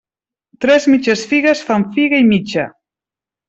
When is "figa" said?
1.99-2.25